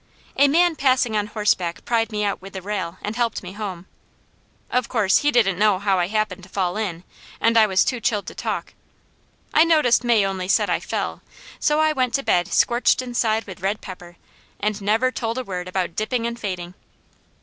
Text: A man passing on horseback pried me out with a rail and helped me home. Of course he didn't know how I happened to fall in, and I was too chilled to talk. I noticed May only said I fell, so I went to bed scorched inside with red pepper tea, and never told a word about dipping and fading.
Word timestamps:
A 0.35 0.47
man 0.47 0.75
passing 0.75 1.15
on 1.15 1.27
horseback 1.27 1.85
pried 1.85 2.11
me 2.11 2.23
out 2.23 2.41
with 2.41 2.55
a 2.55 2.61
rail 2.63 2.97
and 3.03 3.15
helped 3.15 3.43
me 3.43 3.51
home. 3.51 3.85
Of 4.71 4.89
course 4.89 5.19
he 5.19 5.29
didn't 5.29 5.59
know 5.59 5.77
how 5.77 5.99
I 5.99 6.07
happened 6.07 6.41
to 6.41 6.49
fall 6.49 6.75
in, 6.75 7.03
and 7.39 7.55
I 7.55 7.67
was 7.67 7.85
too 7.85 7.99
chilled 8.01 8.25
to 8.25 8.33
talk. 8.33 8.73
I 9.53 9.63
noticed 9.63 10.03
May 10.03 10.25
only 10.25 10.47
said 10.47 10.71
I 10.71 10.79
fell, 10.79 11.21
so 11.59 11.79
I 11.81 11.93
went 11.93 12.15
to 12.15 12.23
bed 12.23 12.51
scorched 12.51 13.03
inside 13.03 13.43
with 13.45 13.61
red 13.61 13.79
pepper 13.81 14.13
tea, 14.13 14.17
and 14.59 14.81
never 14.81 15.11
told 15.11 15.37
a 15.37 15.43
word 15.43 15.67
about 15.67 15.95
dipping 15.95 16.25
and 16.25 16.39
fading. 16.39 16.73